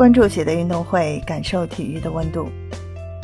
[0.00, 2.48] 关注喜乐运动会，感受体育的温度。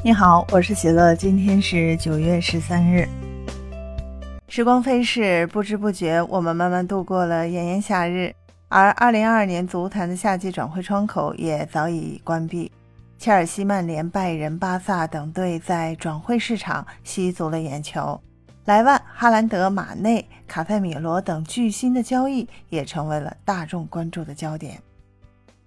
[0.04, 3.08] 你好，我是喜乐，今天是九月十三日。
[4.46, 8.30] 时光飞逝，不知不觉，我们慢慢度过了炎炎夏日，
[8.68, 12.70] 而二零二二年足坛的夏季转会窗口也早已关闭。
[13.18, 18.20] 切尔西、曼联、拜仁、巴萨等队在转会市场吸足了眼球，
[18.66, 24.78] 莱万、哈兰德、马内、卡塞米罗等巨星的交易也成为了大众关注的焦点。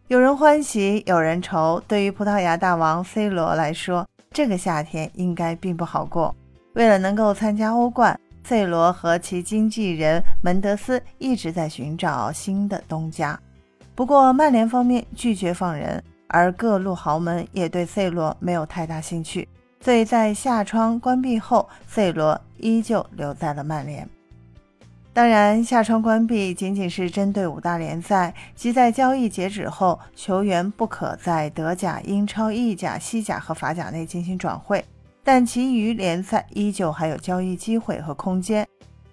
[0.09, 1.79] 有人欢喜，有人愁。
[1.87, 6.35] 对于葡萄牙大王 C 罗来说，这个夏天应该并不好过。
[6.73, 13.39] 为了能够参加欧冠，C 罗和其经纪人门德斯一直在寻找新的东家。
[13.93, 16.03] 不过，曼联方面拒绝放人。
[16.27, 19.47] 而各路豪门也对 C 罗没有太大兴趣，
[19.79, 24.09] 所以在夏窗关闭后，C 罗依旧留在了曼联。
[25.11, 34.85] 当然，夏窗关闭仅仅是针对五大联赛，即在交易截止后，球员不可在德甲、英超、意甲、西甲和法甲内进行转会，
[35.23, 38.65] 但其余联赛依旧还有交易机会和空间。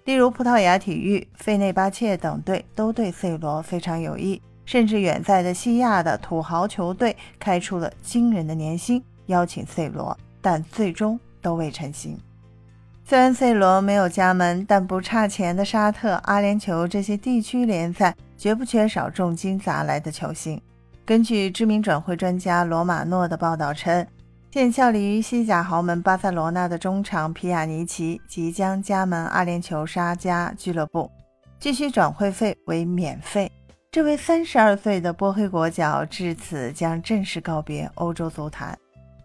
[0.05, 4.41] 例如，葡萄牙体育、费内巴切等队都对 C 罗非常有意。
[4.65, 12.19] 甚至远在的西亚的土豪球队开出了惊人的年薪，邀请 C 罗，但最终都未成行。
[13.09, 20.61] 虽然 C 罗没有加盟，但不差钱的沙特、阿联酋这些地区联赛绝不缺少重金砸来的球星。
[21.05, 24.05] 根据知名转会专家罗马诺的报道称，
[24.51, 31.09] 现效力于西甲豪门巴塞罗那的中场皮亚尼奇即将加盟阿联酋沙加俱乐部，
[31.61, 33.49] 继续转会费为免费。
[33.89, 38.77] 这位三十二岁的波黑国脚至此将正式告别欧洲足坛。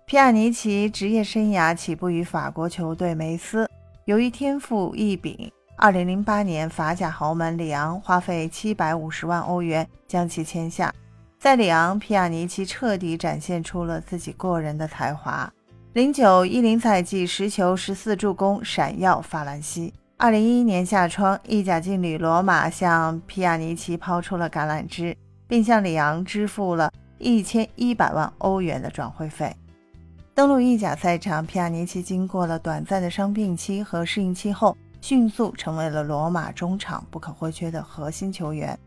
[0.04, 3.68] 皮亚尼奇职业生涯起步于法国球队梅斯，
[4.04, 10.92] 由于天赋异禀，二零零八年法甲豪门里昂花费七百五十万欧元将其签下。
[11.38, 15.50] 在里昂，皮亚尼奇彻底展现出了自己过人的才华。
[15.94, 19.94] 零九一零赛季十球十四助攻，闪耀法兰西。
[20.18, 25.16] 二零一一年夏窗，意甲劲旅罗马向皮亚尼奇抛出了橄榄枝，
[25.48, 29.54] 并向里昂支付了一千一百万欧元的转会费。
[30.34, 38.78] 登陆意甲赛场，皮亚尼奇经过了短暂的伤病期和适应期后，迅速成为了罗马中场不可或缺的核心球员，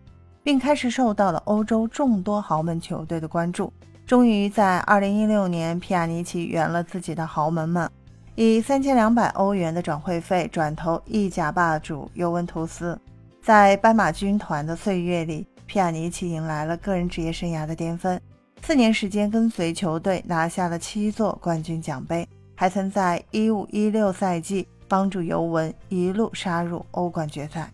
[0.42, 3.72] 并开始受到了欧洲众多豪门球队的关注。
[4.08, 7.88] 终于在二零一六年，皮亚尼奇圆了自己的豪门梦。
[8.34, 13.00] 以三千两百欧元的转会费转投意甲霸主尤文图斯，
[13.42, 18.20] 在斑马军团的岁月里，皮亚尼奇迎来了个人职业生涯的巅峰。
[18.66, 27.72] 四年时间跟随球队拿下了七座冠军奖杯，还曾在一五一六赛季帮助尤文一路杀入欧冠决赛。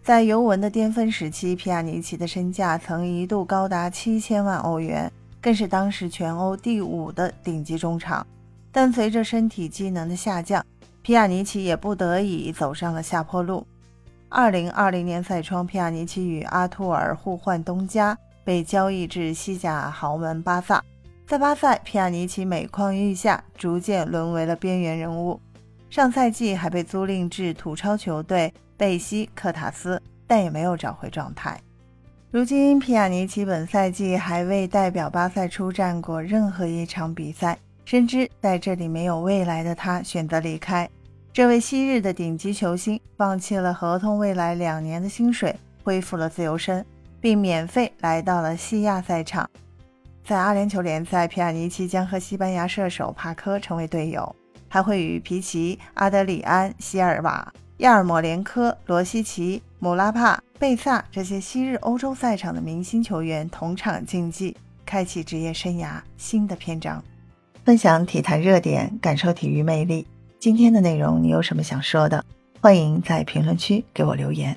[0.00, 8.24] 在尤文的巅峰时期，皮亚尼奇的身价曾一度高达七千万欧元，更是当时全欧第五的顶级中场。
[8.70, 10.64] 但随着身体机能的下降，
[11.02, 13.66] 皮亚尼奇也不得已走上了下坡路。
[14.28, 20.82] 二零二零年赛窗，皮亚尼奇与阿图尔互换东家，被交易至西甲豪门巴萨。
[21.26, 25.40] 在巴萨，皮亚尼奇每况愈下，逐渐沦为了边缘人物。
[25.88, 31.60] 上赛季还被租赁至土超球队贝西克塔斯，但也没有找回状态。
[32.30, 37.58] 如今，皮亚尼奇本赛季还未代表巴萨出战过任何一场比赛。
[37.84, 40.88] 深知在这里没有未来的他选择离开。
[41.32, 46.86] 这位昔日的顶级球星放弃了合同未来两年的薪水，恢复了自由身，
[47.20, 49.48] 并免费来到了西亚赛场。
[50.24, 54.34] 在阿联酋联赛，皮亚尼奇将和西班牙射手帕科成为队友，
[54.68, 64.56] 还会与皮奇、阿德里安、席尔瓦、亚尔莫连科、罗西奇、姆拉帕、贝萨这些昔日欧洲赛场的明星球员同场竞技，
[64.86, 67.02] 开启职业生涯新的篇章。
[67.64, 70.06] 分享体坛热点，感受体育魅力。
[70.38, 72.24] 今天的内容你有什么想说的？
[72.60, 74.56] 欢迎在评论区给我留言。